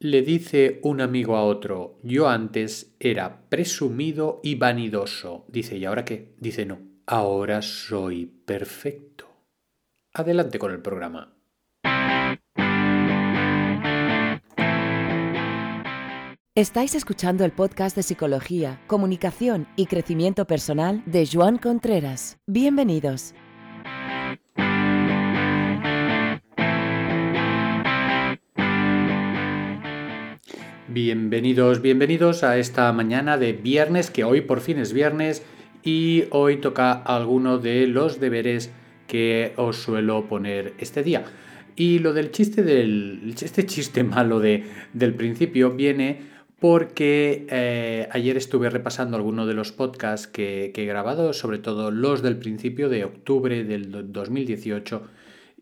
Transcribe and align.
Le 0.00 0.22
dice 0.22 0.78
un 0.84 1.00
amigo 1.00 1.34
a 1.34 1.42
otro, 1.42 1.98
yo 2.04 2.28
antes 2.28 2.94
era 3.00 3.40
presumido 3.48 4.38
y 4.44 4.54
vanidoso. 4.54 5.44
Dice, 5.48 5.76
¿y 5.76 5.86
ahora 5.86 6.04
qué? 6.04 6.36
Dice, 6.38 6.66
no, 6.66 6.78
ahora 7.04 7.62
soy 7.62 8.26
perfecto. 8.26 9.26
Adelante 10.12 10.60
con 10.60 10.70
el 10.70 10.80
programa. 10.82 11.34
Estáis 16.54 16.94
escuchando 16.94 17.44
el 17.44 17.50
podcast 17.50 17.96
de 17.96 18.04
Psicología, 18.04 18.80
Comunicación 18.86 19.66
y 19.74 19.86
Crecimiento 19.86 20.46
Personal 20.46 21.02
de 21.06 21.26
Joan 21.26 21.58
Contreras. 21.58 22.38
Bienvenidos. 22.46 23.34
Bienvenidos, 30.90 31.82
bienvenidos 31.82 32.42
a 32.42 32.56
esta 32.56 32.90
mañana 32.94 33.36
de 33.36 33.52
viernes, 33.52 34.10
que 34.10 34.24
hoy 34.24 34.40
por 34.40 34.62
fin 34.62 34.78
es 34.78 34.94
viernes 34.94 35.44
y 35.84 36.24
hoy 36.30 36.56
toca 36.56 36.92
alguno 36.92 37.58
de 37.58 37.86
los 37.86 38.20
deberes 38.20 38.72
que 39.06 39.52
os 39.56 39.76
suelo 39.76 40.26
poner 40.28 40.72
este 40.78 41.02
día. 41.02 41.24
Y 41.76 41.98
lo 41.98 42.14
del 42.14 42.30
chiste 42.30 42.62
del. 42.62 43.34
este 43.38 43.66
chiste 43.66 44.02
malo 44.02 44.40
de, 44.40 44.64
del 44.94 45.12
principio 45.12 45.72
viene 45.72 46.22
porque 46.58 47.46
eh, 47.50 48.08
ayer 48.10 48.38
estuve 48.38 48.70
repasando 48.70 49.18
algunos 49.18 49.46
de 49.46 49.52
los 49.52 49.72
podcasts 49.72 50.26
que, 50.26 50.70
que, 50.72 50.84
he 50.84 50.86
grabado, 50.86 51.34
sobre 51.34 51.58
todo 51.58 51.90
los 51.90 52.22
del 52.22 52.38
principio 52.38 52.88
de 52.88 53.04
octubre 53.04 53.62
del 53.62 54.10
2018, 54.10 55.02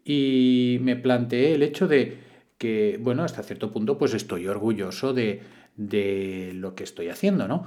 y 0.04 0.78
me 0.82 0.94
planteé 0.94 1.54
el 1.54 1.64
hecho 1.64 1.88
de 1.88 2.25
que, 2.58 2.98
bueno, 3.00 3.22
hasta 3.24 3.42
cierto 3.42 3.72
punto, 3.72 3.98
pues 3.98 4.14
estoy 4.14 4.46
orgulloso 4.46 5.12
de, 5.12 5.42
de 5.76 6.52
lo 6.54 6.74
que 6.74 6.84
estoy 6.84 7.08
haciendo, 7.08 7.48
¿no? 7.48 7.64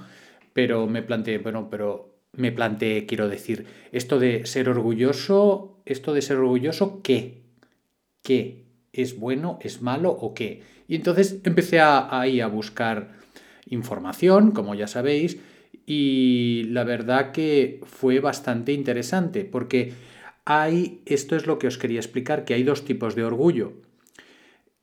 Pero 0.54 0.88
me 0.88 1.04
planteé, 1.04 1.38
bueno, 1.38 1.70
pero 1.70 2.20
me 2.34 2.52
planteé, 2.52 3.06
quiero 3.06 3.28
decir, 3.30 3.66
esto 3.92 4.20
de 4.20 4.46
ser 4.46 4.70
orgulloso, 4.70 5.82
esto 5.86 6.14
de 6.14 6.22
ser 6.22 6.38
orgulloso, 6.38 7.02
¿qué? 7.04 7.42
¿Qué? 8.24 8.66
¿Es 8.94 9.20
bueno? 9.20 9.60
¿Es 9.62 9.82
malo 9.82 10.12
o 10.12 10.34
qué? 10.34 10.62
Y 10.88 10.96
entonces 10.96 11.40
empecé 11.44 11.80
ahí 11.80 12.42
a 12.42 12.48
buscar 12.48 13.20
información, 13.68 14.52
como 14.52 14.74
ya 14.74 14.88
sabéis, 14.88 15.40
y 15.86 16.66
la 16.70 16.84
verdad 16.84 17.32
que 17.32 17.82
fue 17.86 18.20
bastante 18.20 18.74
interesante, 18.74 19.46
porque 19.46 19.94
hay, 20.46 21.02
esto 21.06 21.36
es 21.36 21.46
lo 21.46 21.60
que 21.60 21.68
os 21.68 21.78
quería 21.78 22.00
explicar, 22.00 22.46
que 22.46 22.56
hay 22.56 22.64
dos 22.64 22.86
tipos 22.86 23.16
de 23.16 23.24
orgullo 23.24 23.74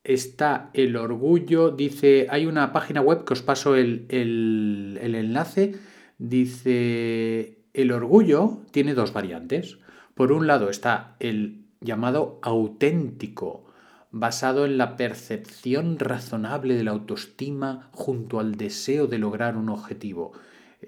está 0.07 0.71
el 0.73 0.97
orgullo, 0.97 1.71
dice, 1.71 2.29
hay 2.31 2.47
una 2.47 2.73
página 2.73 3.01
web 3.01 3.25
que 3.25 3.33
os 3.33 3.43
paso 3.43 3.75
el, 3.75 4.07
enlace, 4.09 5.75
dice, 6.19 7.59
el 7.75 7.93
orgullo 7.93 8.61
tiene 8.71 8.95
dos 8.95 9.13
variantes. 9.13 9.79
Por 10.15 10.31
un 10.31 10.47
lado 10.47 10.71
está 10.71 11.17
el 11.19 11.65
llamado 11.81 12.39
auténtico, 12.43 13.67
basado 14.13 14.65
en 14.65 14.79
la 14.79 14.97
percepción 14.97 15.99
razonable 15.99 16.75
de 16.75 16.85
la 16.85 16.93
autoestima 16.93 17.91
junto 17.93 18.39
al 18.39 18.55
deseo 18.55 19.09
de 19.09 19.19
lograr 19.19 19.57
un 19.57 19.69
objetivo. 19.69 20.33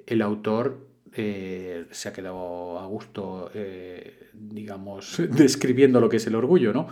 El 0.07 0.23
autor 0.23 0.87
eh, 1.13 1.87
se 1.91 2.09
ha 2.09 2.13
quedado 2.13 2.79
a 2.79 2.87
gusto, 2.87 3.51
eh, 3.53 4.29
digamos, 4.33 5.21
describiendo 5.31 6.01
lo 6.01 6.09
que 6.09 6.19
es 6.19 6.27
el 6.29 6.37
orgullo, 6.37 6.73
¿no? 6.73 6.87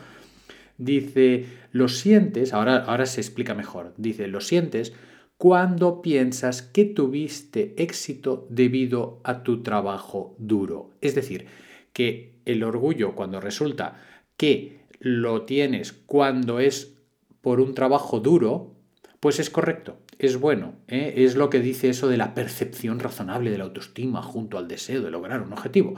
Dice, 0.79 1.47
lo 1.73 1.89
sientes, 1.89 2.53
ahora, 2.53 2.79
ahora 2.79 3.07
se 3.07 3.21
explica 3.21 3.55
mejor, 3.55 3.95
dice, 3.97 4.27
lo 4.29 4.41
sientes 4.41 4.93
cuando 5.39 6.01
piensas 6.01 6.63
que 6.63 6.85
tuviste 6.85 7.75
éxito 7.77 8.47
debido 8.51 9.21
a 9.25 9.43
tu 9.43 9.63
trabajo 9.63 10.35
duro. 10.39 10.91
Es 11.01 11.15
decir, 11.15 11.47
que 11.93 12.41
el 12.45 12.63
orgullo 12.63 13.15
cuando 13.15 13.41
resulta 13.41 14.01
que 14.37 14.81
lo 14.99 15.43
tienes 15.43 15.93
cuando 15.93 16.59
es 16.59 16.99
por 17.41 17.61
un 17.61 17.75
trabajo 17.75 18.21
duro, 18.21 18.75
pues 19.21 19.39
es 19.39 19.51
correcto, 19.51 19.99
es 20.19 20.39
bueno. 20.39 20.75
¿eh? 20.89 21.15
Es 21.19 21.37
lo 21.37 21.51
que 21.51 21.61
dice 21.61 21.91
eso 21.91 22.09
de 22.09 22.17
la 22.17 22.35
percepción 22.35 22.99
razonable 22.99 23.51
de 23.51 23.59
la 23.59 23.65
autoestima 23.65 24.23
junto 24.23 24.59
al 24.59 24.69
deseo 24.69 25.03
de 25.03 25.11
lograr 25.11 25.43
un 25.43 25.53
objetivo 25.53 25.95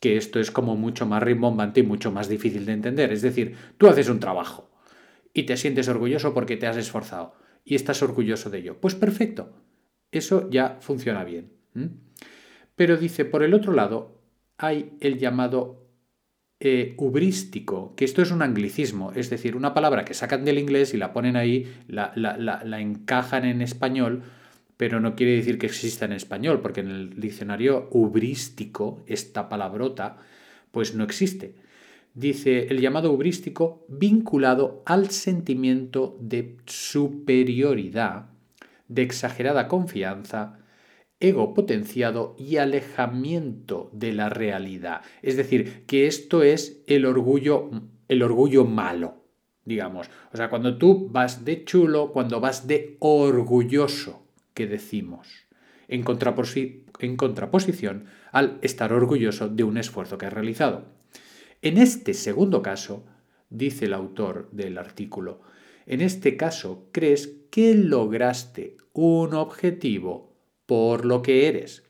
que 0.00 0.16
esto 0.16 0.40
es 0.40 0.50
como 0.50 0.76
mucho 0.76 1.06
más 1.06 1.22
rimbombante 1.22 1.80
y 1.80 1.82
mucho 1.82 2.12
más 2.12 2.28
difícil 2.28 2.66
de 2.66 2.72
entender. 2.72 3.12
Es 3.12 3.22
decir, 3.22 3.56
tú 3.78 3.88
haces 3.88 4.08
un 4.08 4.20
trabajo 4.20 4.70
y 5.32 5.44
te 5.44 5.56
sientes 5.56 5.88
orgulloso 5.88 6.34
porque 6.34 6.56
te 6.56 6.66
has 6.66 6.76
esforzado 6.76 7.34
y 7.64 7.74
estás 7.74 8.02
orgulloso 8.02 8.50
de 8.50 8.58
ello. 8.58 8.80
Pues 8.80 8.94
perfecto, 8.94 9.52
eso 10.12 10.48
ya 10.50 10.78
funciona 10.80 11.24
bien. 11.24 11.52
Pero 12.74 12.96
dice, 12.96 13.24
por 13.24 13.42
el 13.42 13.54
otro 13.54 13.72
lado, 13.72 14.20
hay 14.58 14.92
el 15.00 15.18
llamado 15.18 15.86
eh, 16.58 16.96
que 16.96 18.04
esto 18.04 18.22
es 18.22 18.30
un 18.30 18.42
anglicismo, 18.42 19.12
es 19.12 19.28
decir, 19.28 19.56
una 19.56 19.74
palabra 19.74 20.04
que 20.04 20.14
sacan 20.14 20.44
del 20.44 20.58
inglés 20.58 20.94
y 20.94 20.96
la 20.96 21.12
ponen 21.12 21.36
ahí, 21.36 21.70
la, 21.86 22.12
la 22.16 22.80
encajan 22.80 23.44
en 23.44 23.60
español 23.60 24.22
pero 24.76 25.00
no 25.00 25.14
quiere 25.14 25.36
decir 25.36 25.58
que 25.58 25.66
exista 25.66 26.04
en 26.04 26.12
español, 26.12 26.60
porque 26.60 26.80
en 26.80 26.90
el 26.90 27.20
diccionario 27.20 27.88
hubrístico, 27.90 29.02
esta 29.06 29.48
palabrota, 29.48 30.18
pues 30.70 30.94
no 30.94 31.04
existe. 31.04 31.54
Dice 32.14 32.68
el 32.68 32.80
llamado 32.80 33.12
hubrístico 33.12 33.84
vinculado 33.88 34.82
al 34.86 35.10
sentimiento 35.10 36.16
de 36.20 36.56
superioridad, 36.66 38.30
de 38.88 39.02
exagerada 39.02 39.68
confianza, 39.68 40.58
ego 41.20 41.54
potenciado 41.54 42.34
y 42.38 42.58
alejamiento 42.58 43.90
de 43.92 44.12
la 44.12 44.28
realidad. 44.28 45.02
Es 45.22 45.36
decir, 45.36 45.84
que 45.86 46.06
esto 46.06 46.42
es 46.42 46.82
el 46.86 47.06
orgullo, 47.06 47.70
el 48.08 48.22
orgullo 48.22 48.64
malo, 48.64 49.24
digamos. 49.64 50.08
O 50.32 50.36
sea, 50.36 50.50
cuando 50.50 50.76
tú 50.76 51.08
vas 51.10 51.44
de 51.44 51.64
chulo, 51.64 52.12
cuando 52.12 52.40
vas 52.40 52.66
de 52.66 52.96
orgulloso, 53.00 54.25
que 54.56 54.66
decimos, 54.66 55.46
en, 55.86 56.04
en 56.98 57.16
contraposición 57.16 58.06
al 58.32 58.58
estar 58.62 58.92
orgulloso 58.92 59.48
de 59.48 59.62
un 59.62 59.76
esfuerzo 59.76 60.16
que 60.16 60.26
has 60.26 60.32
realizado. 60.32 60.86
En 61.60 61.76
este 61.76 62.14
segundo 62.14 62.62
caso, 62.62 63.04
dice 63.50 63.84
el 63.84 63.92
autor 63.92 64.48
del 64.50 64.78
artículo, 64.78 65.42
en 65.84 66.00
este 66.00 66.36
caso 66.36 66.88
crees 66.90 67.28
que 67.50 67.74
lograste 67.74 68.78
un 68.94 69.34
objetivo 69.34 70.34
por 70.64 71.04
lo 71.04 71.20
que 71.20 71.48
eres. 71.48 71.84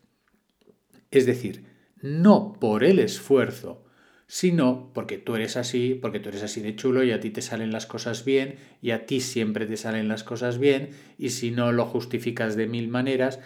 Es 1.12 1.24
decir, 1.24 1.64
no 2.02 2.52
por 2.60 2.82
el 2.82 2.98
esfuerzo, 2.98 3.85
sino 4.26 4.90
porque 4.92 5.18
tú 5.18 5.36
eres 5.36 5.56
así, 5.56 5.94
porque 5.94 6.20
tú 6.20 6.30
eres 6.30 6.42
así 6.42 6.60
de 6.60 6.74
chulo 6.74 7.04
y 7.04 7.12
a 7.12 7.20
ti 7.20 7.30
te 7.30 7.42
salen 7.42 7.72
las 7.72 7.86
cosas 7.86 8.24
bien 8.24 8.56
y 8.82 8.90
a 8.90 9.06
ti 9.06 9.20
siempre 9.20 9.66
te 9.66 9.76
salen 9.76 10.08
las 10.08 10.24
cosas 10.24 10.58
bien 10.58 10.90
y 11.18 11.30
si 11.30 11.50
no 11.50 11.72
lo 11.72 11.86
justificas 11.86 12.56
de 12.56 12.66
mil 12.66 12.88
maneras, 12.88 13.40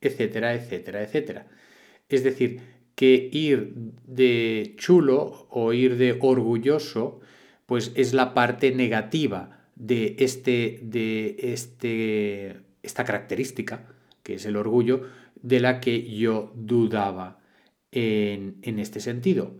etcétera, 0.00 0.54
etcétera, 0.54 1.02
etcétera. 1.02 1.46
Es 2.08 2.22
decir, 2.24 2.60
que 2.94 3.28
ir 3.32 3.72
de 4.06 4.74
chulo 4.76 5.46
o 5.50 5.72
ir 5.72 5.96
de 5.96 6.18
orgulloso, 6.20 7.20
pues 7.66 7.92
es 7.94 8.12
la 8.12 8.34
parte 8.34 8.72
negativa 8.72 9.68
de, 9.74 10.16
este, 10.18 10.80
de 10.82 11.36
este, 11.38 12.56
esta 12.82 13.04
característica, 13.04 13.86
que 14.22 14.34
es 14.34 14.44
el 14.44 14.56
orgullo, 14.56 15.02
de 15.42 15.60
la 15.60 15.80
que 15.80 16.14
yo 16.14 16.52
dudaba 16.54 17.40
en, 17.90 18.56
en 18.62 18.78
este 18.78 19.00
sentido. 19.00 19.54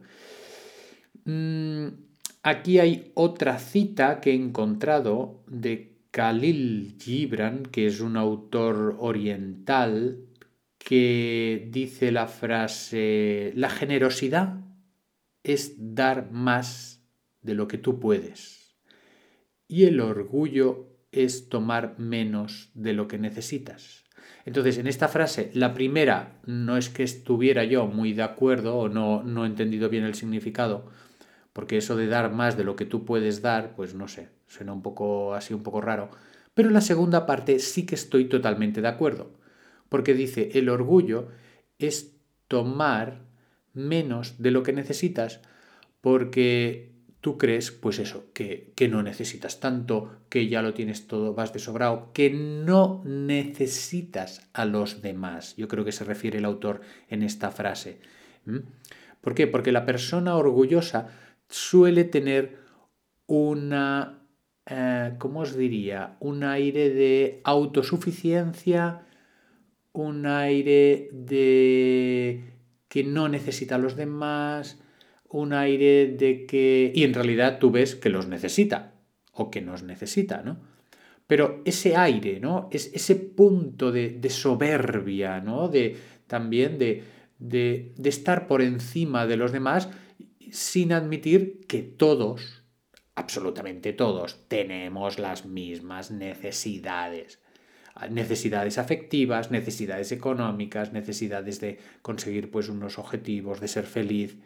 Mm, 1.24 1.88
aquí 2.42 2.78
hay 2.78 3.12
otra 3.14 3.58
cita 3.58 4.20
que 4.20 4.30
he 4.30 4.34
encontrado 4.34 5.42
de 5.46 5.96
Khalil 6.10 6.96
Gibran, 7.00 7.64
que 7.64 7.86
es 7.86 8.00
un 8.00 8.16
autor 8.16 8.96
oriental, 8.98 10.24
que 10.78 11.68
dice 11.70 12.10
la 12.10 12.26
frase, 12.26 13.52
la 13.54 13.70
generosidad 13.70 14.60
es 15.42 15.74
dar 15.94 16.30
más 16.32 17.04
de 17.42 17.54
lo 17.54 17.68
que 17.68 17.78
tú 17.78 18.00
puedes 18.00 18.60
y 19.70 19.84
el 19.84 20.00
orgullo 20.00 20.88
es 21.12 21.48
tomar 21.48 21.94
menos 21.98 22.70
de 22.74 22.92
lo 22.92 23.06
que 23.06 23.18
necesitas. 23.18 24.04
Entonces, 24.44 24.78
en 24.78 24.88
esta 24.88 25.06
frase, 25.06 25.52
la 25.54 25.74
primera 25.74 26.40
no 26.44 26.76
es 26.76 26.88
que 26.88 27.04
estuviera 27.04 27.62
yo 27.62 27.86
muy 27.86 28.12
de 28.12 28.24
acuerdo 28.24 28.76
o 28.76 28.88
no, 28.88 29.22
no 29.22 29.44
he 29.44 29.46
entendido 29.46 29.88
bien 29.88 30.02
el 30.02 30.14
significado, 30.14 30.90
porque 31.52 31.78
eso 31.78 31.96
de 31.96 32.06
dar 32.06 32.32
más 32.32 32.56
de 32.56 32.64
lo 32.64 32.76
que 32.76 32.86
tú 32.86 33.04
puedes 33.04 33.42
dar, 33.42 33.74
pues 33.74 33.94
no 33.94 34.08
sé, 34.08 34.28
suena 34.46 34.72
un 34.72 34.82
poco 34.82 35.34
así, 35.34 35.54
un 35.54 35.62
poco 35.62 35.80
raro. 35.80 36.10
Pero 36.54 36.68
en 36.68 36.74
la 36.74 36.80
segunda 36.80 37.26
parte 37.26 37.58
sí 37.58 37.86
que 37.86 37.94
estoy 37.94 38.26
totalmente 38.26 38.80
de 38.80 38.88
acuerdo, 38.88 39.32
porque 39.88 40.14
dice, 40.14 40.50
el 40.54 40.68
orgullo 40.68 41.28
es 41.78 42.16
tomar 42.48 43.22
menos 43.72 44.40
de 44.42 44.50
lo 44.50 44.62
que 44.62 44.72
necesitas, 44.72 45.40
porque 46.00 46.92
tú 47.20 47.36
crees, 47.38 47.70
pues 47.70 47.98
eso, 47.98 48.32
que, 48.32 48.72
que, 48.74 48.88
no 48.88 49.02
necesitas 49.02 49.60
tanto, 49.60 50.22
que 50.28 50.48
ya 50.48 50.62
lo 50.62 50.74
tienes 50.74 51.06
todo, 51.06 51.34
vas 51.34 51.52
de 51.52 51.58
sobrado, 51.58 52.10
que 52.12 52.30
no 52.30 53.02
necesitas 53.04 54.48
a 54.52 54.64
los 54.64 55.02
demás. 55.02 55.54
Yo 55.56 55.68
creo 55.68 55.84
que 55.84 55.92
se 55.92 56.04
refiere 56.04 56.38
el 56.38 56.44
autor 56.44 56.80
en 57.08 57.22
esta 57.22 57.50
frase. 57.50 58.00
¿Por 59.20 59.34
qué? 59.34 59.46
Porque 59.46 59.72
la 59.72 59.84
persona 59.84 60.36
orgullosa 60.36 61.08
suele 61.50 62.04
tener 62.04 62.56
una, 63.26 64.22
eh, 64.66 65.14
¿cómo 65.18 65.40
os 65.40 65.56
diría? 65.56 66.16
Un 66.20 66.44
aire 66.44 66.90
de 66.90 67.40
autosuficiencia, 67.44 69.02
un 69.92 70.26
aire 70.26 71.10
de 71.12 72.44
que 72.88 73.04
no 73.04 73.28
necesita 73.28 73.74
a 73.74 73.78
los 73.78 73.96
demás, 73.96 74.80
un 75.28 75.52
aire 75.52 76.14
de 76.18 76.46
que... 76.46 76.92
Y 76.94 77.04
en 77.04 77.14
realidad 77.14 77.58
tú 77.58 77.70
ves 77.70 77.94
que 77.94 78.08
los 78.08 78.26
necesita 78.26 78.94
o 79.32 79.50
que 79.50 79.60
nos 79.60 79.82
necesita, 79.82 80.42
¿no? 80.42 80.58
Pero 81.26 81.62
ese 81.64 81.96
aire, 81.96 82.40
¿no? 82.40 82.68
Es 82.72 82.90
ese 82.92 83.14
punto 83.14 83.92
de, 83.92 84.18
soberbia, 84.30 85.40
¿no? 85.40 85.68
De, 85.68 85.96
también 86.26 86.78
de, 86.78 87.04
de, 87.38 87.92
de 87.96 88.08
estar 88.08 88.48
por 88.48 88.62
encima 88.62 89.28
de 89.28 89.36
los 89.36 89.52
demás 89.52 89.88
sin 90.52 90.92
admitir 90.92 91.66
que 91.66 91.82
todos, 91.82 92.62
absolutamente 93.14 93.92
todos, 93.92 94.48
tenemos 94.48 95.18
las 95.18 95.46
mismas 95.46 96.10
necesidades. 96.10 97.40
Necesidades 98.10 98.78
afectivas, 98.78 99.50
necesidades 99.50 100.12
económicas, 100.12 100.92
necesidades 100.92 101.60
de 101.60 101.78
conseguir 102.02 102.50
pues 102.50 102.68
unos 102.68 102.98
objetivos, 102.98 103.60
de 103.60 103.68
ser 103.68 103.84
feliz 103.84 104.38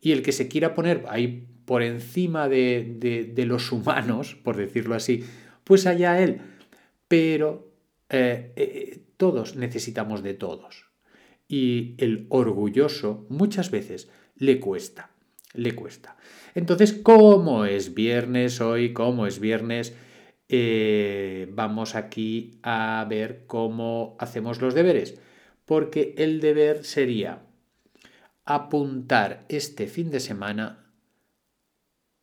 y 0.00 0.12
el 0.12 0.22
que 0.22 0.32
se 0.32 0.48
quiera 0.48 0.74
poner 0.74 1.04
ahí 1.08 1.46
por 1.64 1.82
encima 1.82 2.48
de, 2.48 3.32
los 3.46 3.72
humanos, 3.72 4.36
por 4.42 4.56
decirlo 4.56 4.94
así, 4.94 5.24
pues 5.64 5.86
allá 5.86 6.22
él. 6.22 6.40
Pero 7.08 7.72
eh, 8.08 8.52
eh, 8.56 9.00
todos 9.16 9.56
necesitamos 9.56 10.22
de 10.22 10.34
todos. 10.34 10.86
Y 11.48 11.94
el 11.98 12.26
orgulloso 12.28 13.26
muchas 13.28 13.70
veces 13.70 14.10
le 14.36 14.60
cuesta, 14.60 15.10
le 15.54 15.74
cuesta. 15.74 16.16
Entonces, 16.54 16.92
como 16.92 17.64
es 17.64 17.94
viernes 17.94 18.60
hoy, 18.60 18.92
como 18.92 19.26
es 19.26 19.40
viernes, 19.40 19.94
eh, 20.48 21.48
vamos 21.52 21.94
aquí 21.94 22.58
a 22.62 23.06
ver 23.08 23.44
cómo 23.46 24.16
hacemos 24.18 24.60
los 24.60 24.74
deberes. 24.74 25.20
Porque 25.64 26.14
el 26.16 26.40
deber 26.40 26.84
sería 26.84 27.42
apuntar 28.44 29.44
este 29.48 29.86
fin 29.86 30.10
de 30.10 30.20
semana 30.20 30.86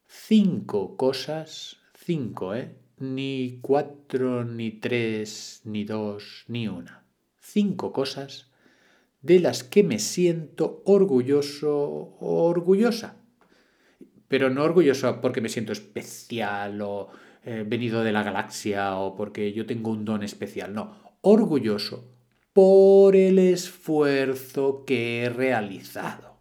cinco 0.07 0.97
cosas, 0.97 1.77
cinco, 1.93 2.55
¿eh? 2.55 2.75
Ni 2.97 3.59
cuatro, 3.61 4.45
ni 4.45 4.71
tres, 4.71 5.61
ni 5.65 5.83
dos, 5.83 6.45
ni 6.47 6.67
una. 6.67 7.03
Cinco 7.39 7.91
cosas 7.91 8.49
de 9.25 9.39
las 9.39 9.63
que 9.63 9.83
me 9.83 9.97
siento 9.97 10.83
orgulloso 10.85 11.73
o 11.75 12.43
orgullosa. 12.45 13.17
Pero 14.27 14.51
no 14.51 14.63
orgulloso 14.63 15.19
porque 15.19 15.41
me 15.41 15.49
siento 15.49 15.71
especial 15.71 16.79
o 16.81 17.09
eh, 17.43 17.63
venido 17.65 18.03
de 18.03 18.11
la 18.11 18.21
galaxia 18.21 18.97
o 18.97 19.15
porque 19.15 19.51
yo 19.51 19.65
tengo 19.65 19.89
un 19.89 20.05
don 20.05 20.21
especial. 20.21 20.73
No, 20.73 21.17
orgulloso 21.21 22.13
por 22.53 23.15
el 23.15 23.39
esfuerzo 23.39 24.85
que 24.85 25.23
he 25.23 25.29
realizado. 25.29 26.37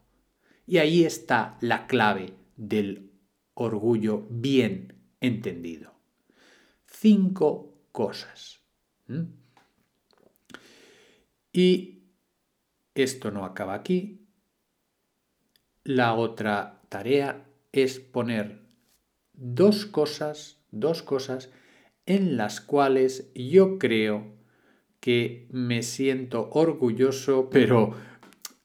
Y 0.67 0.77
ahí 0.77 1.05
está 1.05 1.57
la 1.63 1.87
clave 1.87 2.35
del 2.57 3.13
orgullo 3.55 4.27
bien 4.29 4.95
entendido. 5.21 5.95
Cinco 6.87 7.79
cosas. 7.93 8.61
Y 11.53 11.94
esto 12.94 13.31
no 13.31 13.44
acaba 13.44 13.75
aquí. 13.75 14.20
La 15.82 16.14
otra 16.14 16.82
tarea 16.88 17.46
es 17.73 17.99
poner 17.99 18.62
dos 19.32 19.87
cosas, 19.87 20.58
dos 20.70 21.02
cosas 21.02 21.50
en 22.06 22.37
las 22.37 22.61
cuales 22.61 23.31
yo 23.35 23.79
creo 23.79 24.35
que 25.00 25.49
me 25.50 25.82
siento 25.82 26.49
orgulloso, 26.52 27.50
pero, 27.50 27.94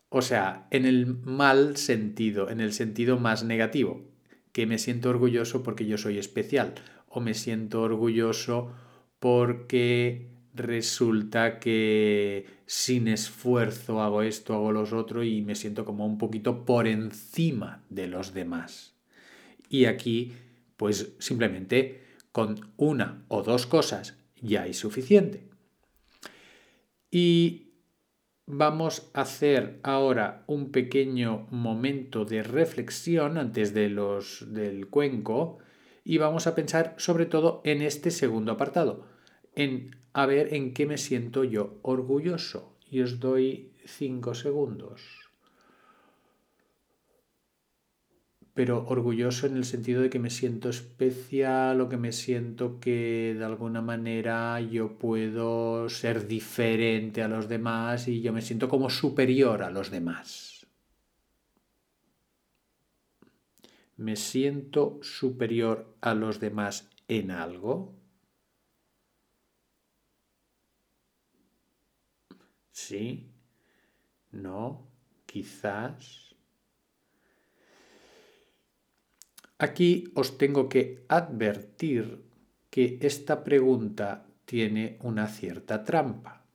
o 0.09 0.21
sea, 0.21 0.67
en 0.71 0.85
el 0.85 1.05
mal 1.05 1.75
sentido, 1.75 2.49
en 2.49 2.61
el 2.61 2.71
sentido 2.71 3.19
más 3.19 3.43
negativo, 3.43 4.05
que 4.53 4.65
me 4.65 4.77
siento 4.77 5.09
orgulloso 5.09 5.63
porque 5.63 5.85
yo 5.85 5.97
soy 5.97 6.17
especial, 6.17 6.75
o 7.07 7.19
me 7.19 7.33
siento 7.33 7.81
orgulloso 7.81 8.71
porque 9.19 10.29
resulta 10.53 11.59
que 11.59 12.45
sin 12.65 13.07
esfuerzo 13.07 14.01
hago 14.01 14.21
esto, 14.21 14.53
hago 14.53 14.71
los 14.71 14.93
otros 14.93 15.25
y 15.25 15.41
me 15.41 15.55
siento 15.55 15.85
como 15.85 16.05
un 16.05 16.17
poquito 16.17 16.65
por 16.65 16.87
encima 16.87 17.83
de 17.89 18.07
los 18.07 18.33
demás. 18.33 18.95
Y 19.69 19.85
aquí, 19.85 20.33
pues 20.77 21.13
simplemente 21.19 22.03
con 22.31 22.71
una 22.77 23.23
o 23.27 23.43
dos 23.43 23.65
cosas 23.65 24.17
ya 24.41 24.65
es 24.65 24.77
suficiente. 24.77 25.47
Y 27.11 27.69
vamos 28.45 29.11
a 29.13 29.21
hacer 29.21 29.79
ahora 29.83 30.43
un 30.47 30.71
pequeño 30.71 31.47
momento 31.51 32.25
de 32.25 32.41
reflexión 32.41 33.37
antes 33.37 33.73
de 33.73 33.89
los 33.89 34.45
del 34.53 34.87
cuenco 34.87 35.59
y 36.03 36.17
vamos 36.17 36.47
a 36.47 36.55
pensar 36.55 36.95
sobre 36.97 37.27
todo 37.27 37.61
en 37.63 37.83
este 37.83 38.09
segundo 38.09 38.51
apartado, 38.51 39.05
a 40.13 40.25
ver 40.25 40.53
en 40.53 40.73
qué 40.73 40.85
me 40.85 40.97
siento 40.97 41.43
yo 41.43 41.79
orgulloso. 41.81 42.75
Y 42.89 43.01
os 43.01 43.19
doy 43.19 43.71
cinco 43.85 44.33
segundos. 44.33 45.29
pero 48.59 48.85
orgulloso 48.87 49.47
en 49.47 49.55
el 49.55 49.63
sentido 49.63 50.01
de 50.01 50.09
que 50.09 50.19
me 50.19 50.29
siento 50.29 50.67
especial 50.67 51.79
o 51.79 51.87
que 51.87 51.95
me 51.95 52.11
siento 52.11 52.77
que 52.81 53.33
de 53.37 53.45
alguna 53.45 53.81
manera 53.81 54.59
yo 54.59 54.97
puedo 54.97 55.87
ser 55.87 56.27
diferente 56.27 57.23
a 57.23 57.29
los 57.29 57.47
demás 57.47 58.09
y 58.09 58.19
yo 58.19 58.33
me 58.33 58.41
siento 58.41 58.67
como 58.67 58.89
superior 58.89 59.63
a 59.63 59.69
los 59.69 59.91
demás. 59.91 60.67
¿Me 63.95 64.17
siento 64.17 64.99
superior 65.03 65.95
a 66.01 66.13
los 66.13 66.41
demás 66.41 66.89
en 67.07 67.31
algo? 67.31 67.98
¿Sí? 72.79 73.29
¿No? 74.31 74.87
Quizás. 75.25 76.33
Aquí 79.57 80.11
os 80.15 80.37
tengo 80.37 80.69
que 80.69 81.03
advertir 81.09 82.23
que 82.69 82.97
esta 83.01 83.43
pregunta 83.43 84.25
tiene 84.45 84.97
una 85.03 85.27
cierta 85.27 85.83
trampa, 85.83 86.45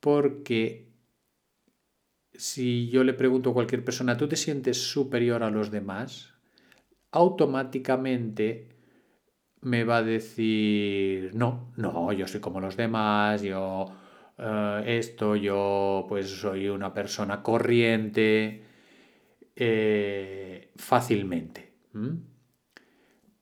porque 0.00 0.90
si 2.34 2.88
yo 2.88 3.04
le 3.04 3.14
pregunto 3.14 3.50
a 3.50 3.54
cualquier 3.54 3.84
persona, 3.84 4.16
¿tú 4.16 4.26
te 4.26 4.36
sientes 4.36 4.90
superior 4.90 5.44
a 5.44 5.50
los 5.50 5.70
demás? 5.70 6.34
Automáticamente 7.12 8.68
me 9.60 9.84
va 9.84 9.98
a 9.98 10.02
decir, 10.02 11.30
no, 11.34 11.72
no, 11.76 12.12
yo 12.12 12.26
soy 12.26 12.40
como 12.40 12.60
los 12.60 12.76
demás, 12.76 13.42
yo 13.42 14.03
eh, 14.38 14.82
esto, 14.86 15.36
yo 15.36 16.06
pues 16.08 16.28
soy 16.28 16.68
una 16.68 16.92
persona 16.92 17.42
corriente, 17.42 18.62
eh, 19.56 20.70
fácilmente. 20.76 21.72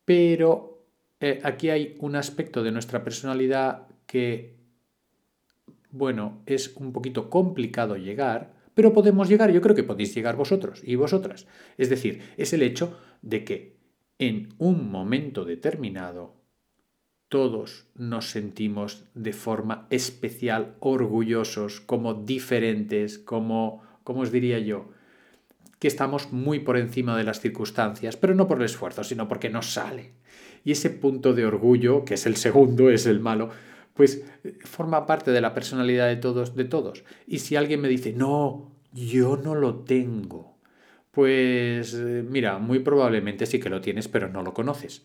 Pero 0.05 0.87
eh, 1.21 1.41
aquí 1.43 1.71
hay 1.71 1.97
un 2.01 2.17
aspecto 2.17 2.63
de 2.63 2.73
nuestra 2.73 3.03
personalidad 3.03 3.87
que, 4.07 4.57
bueno, 5.91 6.43
es 6.47 6.77
un 6.77 6.93
poquito 6.93 7.31
complicado 7.31 7.97
llegar, 7.97 8.53
pero 8.75 8.93
podemos 8.93 9.29
llegar, 9.29 9.51
yo 9.53 9.61
creo 9.61 9.75
que 9.75 9.85
podéis 9.85 10.15
llegar 10.15 10.37
vosotros 10.37 10.83
y 10.85 10.97
vosotras. 10.97 11.47
Es 11.79 11.89
decir, 11.89 12.21
es 12.37 12.53
el 12.53 12.63
hecho 12.63 12.99
de 13.23 13.45
que 13.45 13.77
en 14.19 14.51
un 14.59 14.91
momento 14.91 15.45
determinado 15.45 16.42
todos 17.33 17.87
nos 17.95 18.29
sentimos 18.29 19.07
de 19.15 19.33
forma 19.33 19.87
especial 19.89 20.75
orgullosos, 20.81 21.81
como 21.81 22.13
diferentes, 22.13 23.19
como, 23.19 23.83
¿cómo 24.05 24.21
os 24.21 24.31
diría 24.31 24.59
yo? 24.59 24.91
que 25.79 25.89
estamos 25.89 26.31
muy 26.31 26.61
por 26.61 26.77
encima 26.77 27.17
de 27.17 27.25
las 27.25 27.41
circunstancias, 27.41 28.19
pero 28.19 28.35
no 28.35 28.47
por 28.47 28.59
el 28.59 28.67
esfuerzo, 28.67 29.03
sino 29.03 29.29
porque 29.29 29.49
nos 29.49 29.73
sale. 29.73 30.13
Y 30.63 30.73
ese 30.73 30.91
punto 30.91 31.33
de 31.33 31.47
orgullo, 31.47 32.05
que 32.05 32.15
es 32.15 32.27
el 32.27 32.37
segundo, 32.37 32.91
es 32.91 33.07
el 33.07 33.19
malo, 33.19 33.49
pues 33.95 34.23
forma 34.61 35.07
parte 35.07 35.31
de 35.31 35.41
la 35.41 35.55
personalidad 35.55 36.09
de 36.09 36.17
todos, 36.17 36.55
de 36.55 36.67
todos. 36.67 37.03
Y 37.27 37.39
si 37.39 37.57
alguien 37.57 37.81
me 37.81 37.89
dice, 37.89 38.13
no, 38.13 38.71
yo 38.93 39.39
no 39.43 39.55
lo 39.55 39.77
tengo, 39.77 40.59
Pues 41.11 41.95
eh, 41.95 42.25
mira, 42.29 42.59
muy 42.59 42.81
probablemente 42.81 43.47
sí 43.47 43.59
que 43.59 43.71
lo 43.71 43.81
tienes, 43.81 44.07
pero 44.09 44.29
no 44.29 44.43
lo 44.43 44.53
conoces. 44.53 45.05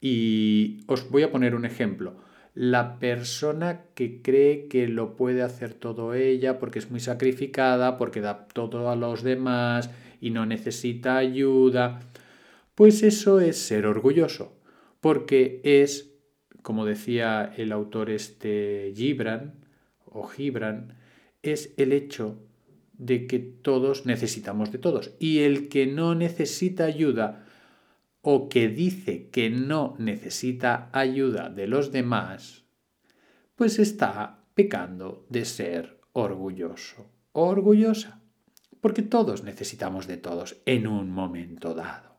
Y 0.00 0.80
os 0.86 1.10
voy 1.10 1.22
a 1.22 1.30
poner 1.30 1.54
un 1.54 1.64
ejemplo. 1.64 2.16
La 2.54 2.98
persona 2.98 3.82
que 3.94 4.22
cree 4.22 4.66
que 4.68 4.88
lo 4.88 5.16
puede 5.16 5.42
hacer 5.42 5.74
todo 5.74 6.14
ella 6.14 6.58
porque 6.58 6.78
es 6.78 6.90
muy 6.90 7.00
sacrificada, 7.00 7.96
porque 7.96 8.20
da 8.20 8.46
todo 8.48 8.90
a 8.90 8.96
los 8.96 9.22
demás 9.22 9.90
y 10.20 10.30
no 10.30 10.46
necesita 10.46 11.16
ayuda, 11.16 12.00
pues 12.74 13.02
eso 13.02 13.40
es 13.40 13.56
ser 13.58 13.86
orgulloso, 13.86 14.56
porque 15.00 15.60
es, 15.64 16.12
como 16.62 16.86
decía 16.86 17.52
el 17.56 17.72
autor 17.72 18.10
este 18.10 18.92
Gibran 18.96 19.54
o 20.06 20.26
Gibran, 20.26 20.94
es 21.42 21.72
el 21.76 21.92
hecho 21.92 22.38
de 22.94 23.26
que 23.26 23.38
todos 23.38 24.06
necesitamos 24.06 24.72
de 24.72 24.78
todos. 24.78 25.12
Y 25.18 25.40
el 25.40 25.68
que 25.68 25.86
no 25.86 26.14
necesita 26.14 26.84
ayuda 26.84 27.46
o 28.22 28.48
que 28.48 28.68
dice 28.68 29.28
que 29.30 29.50
no 29.50 29.94
necesita 29.98 30.90
ayuda 30.92 31.48
de 31.48 31.66
los 31.66 31.90
demás, 31.92 32.64
pues 33.54 33.78
está 33.78 34.44
pecando 34.54 35.26
de 35.28 35.44
ser 35.44 36.00
orgulloso 36.12 37.10
o 37.32 37.46
orgullosa. 37.46 38.20
Porque 38.80 39.02
todos 39.02 39.44
necesitamos 39.44 40.06
de 40.06 40.16
todos 40.16 40.56
en 40.64 40.86
un 40.86 41.10
momento 41.10 41.74
dado. 41.74 42.16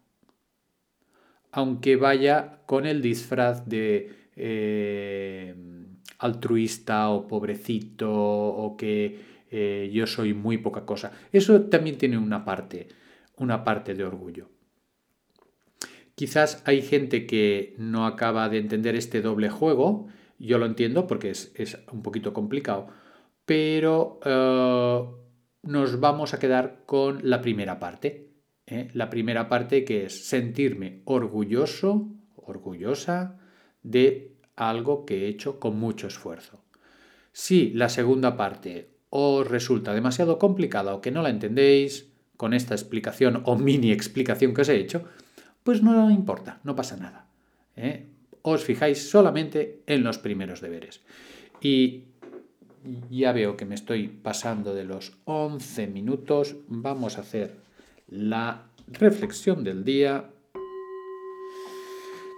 Aunque 1.52 1.96
vaya 1.96 2.62
con 2.66 2.86
el 2.86 3.02
disfraz 3.02 3.68
de 3.68 4.30
eh, 4.36 5.56
altruista 6.20 7.10
o 7.10 7.28
pobrecito 7.28 8.12
o 8.14 8.78
que 8.78 9.20
eh, 9.50 9.90
yo 9.92 10.06
soy 10.06 10.34
muy 10.34 10.60
poca 10.60 10.86
cosa. 10.86 11.12
Eso 11.32 11.64
también 11.64 11.98
tiene 11.98 12.18
una 12.18 12.46
parte, 12.46 12.88
una 13.38 13.64
parte 13.64 13.96
de 13.96 14.06
orgullo. 14.06 14.51
Quizás 16.16 16.62
hay 16.66 16.82
gente 16.82 17.26
que 17.26 17.76
no 17.78 18.06
acaba 18.06 18.50
de 18.50 18.58
entender 18.58 18.96
este 18.96 19.22
doble 19.22 19.50
juego, 19.50 20.08
yo 20.38 20.58
lo 20.58 20.66
entiendo 20.66 21.08
porque 21.08 21.30
es, 21.30 21.78
un 21.92 22.02
poquito 22.02 22.34
complicado, 22.34 22.88
pero 23.46 24.20
eh, 24.26 25.02
nos 25.64 26.00
vamos 26.00 26.34
a 26.34 26.40
quedar 26.40 26.84
con 26.86 27.20
la 27.30 27.42
primera 27.42 27.80
parte. 27.80 28.32
¿eh? 28.66 28.90
La 28.94 29.10
primera 29.10 29.48
parte 29.48 29.86
que 29.86 30.06
es 30.06 30.28
sentirme 30.28 31.02
orgulloso, 31.06 32.10
orgullosa 32.36 33.40
de 33.84 34.36
algo 34.56 35.06
que 35.06 35.26
he 35.26 35.28
hecho 35.28 35.60
con 35.60 35.80
mucho 35.80 36.08
esfuerzo. 36.08 36.64
Si 37.32 37.72
la 37.72 37.90
segunda 37.90 38.36
parte 38.36 38.90
os 39.10 39.48
resulta 39.48 39.94
demasiado 39.94 40.40
complicada 40.40 40.94
o 40.94 41.02
que 41.02 41.12
no 41.12 41.22
la 41.22 41.30
entendéis 41.30 42.12
con 42.38 42.54
esta 42.54 42.74
explicación 42.74 43.44
o 43.46 43.56
mini 43.56 43.92
explicación 43.92 44.54
que 44.54 44.62
os 44.62 44.70
he 44.70 44.78
hecho, 44.78 45.06
pues 45.64 45.82
no 45.82 46.10
importa, 46.12 46.60
no 46.64 46.76
pasa 46.76 46.98
nada. 46.98 47.28
¿eh? 47.76 48.08
Os 48.42 48.64
fijáis 48.64 49.10
solamente 49.10 49.84
en 49.86 50.04
los 50.04 50.18
primeros 50.18 50.62
deberes. 50.62 51.02
Y 51.62 52.06
ya 53.10 53.32
veo 53.32 53.56
que 53.56 53.66
me 53.66 53.76
estoy 53.76 54.08
pasando 54.08 54.74
de 54.74 54.86
los 54.86 55.18
11 55.26 55.88
minutos. 55.88 56.56
Vamos 56.68 57.18
a 57.18 57.22
hacer 57.22 57.62
la 58.08 58.68
reflexión 58.88 59.64
del 59.64 59.84
día. 59.84 60.32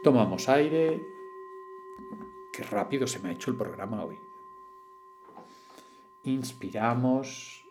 Tomamos 0.04 0.50
aire. 0.50 1.00
Qué 2.52 2.64
rápido 2.64 3.08
se 3.08 3.20
me 3.20 3.30
ha 3.30 3.32
hecho 3.32 3.50
el 3.52 3.58
programa 3.58 4.04
hoy 4.04 4.16
inspiramos, 6.24 7.63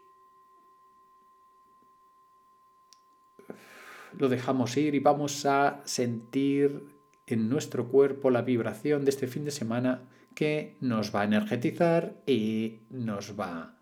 lo 4.19 4.28
dejamos 4.28 4.76
ir 4.76 4.95
y 4.95 4.99
vamos 4.99 5.47
a 5.47 5.81
sentir 5.85 6.83
en 7.26 7.49
nuestro 7.49 7.88
cuerpo 7.88 8.31
la 8.31 8.42
vibración 8.42 9.04
de 9.04 9.11
este 9.11 9.26
fin 9.26 9.45
de 9.45 9.50
semana 9.50 10.02
que 10.35 10.76
nos 10.81 11.14
va 11.14 11.23
a 11.23 11.25
energetizar 11.25 12.14
y 12.26 12.81
nos 12.90 13.38
va 13.38 13.78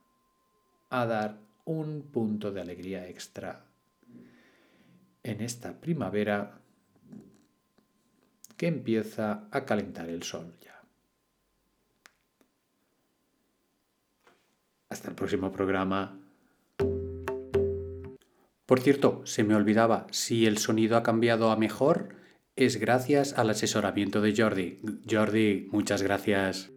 a 0.90 1.06
dar 1.06 1.38
un 1.64 2.02
punto 2.02 2.50
de 2.50 2.60
alegría 2.60 3.08
extra 3.08 3.64
en 5.22 5.40
esta 5.40 5.80
primavera 5.80 6.60
que 8.56 8.66
empieza 8.66 9.48
a 9.50 9.64
calentar 9.64 10.08
el 10.08 10.22
sol 10.22 10.54
ya. 10.60 10.82
Hasta 14.88 15.08
el 15.08 15.14
próximo 15.14 15.52
programa. 15.52 16.19
Por 18.70 18.78
cierto, 18.78 19.22
se 19.24 19.42
me 19.42 19.56
olvidaba, 19.56 20.06
si 20.12 20.46
el 20.46 20.58
sonido 20.58 20.96
ha 20.96 21.02
cambiado 21.02 21.50
a 21.50 21.56
mejor, 21.56 22.14
es 22.54 22.76
gracias 22.76 23.36
al 23.36 23.50
asesoramiento 23.50 24.20
de 24.20 24.32
Jordi. 24.32 24.78
Jordi, 25.10 25.66
muchas 25.72 26.02
gracias. 26.02 26.70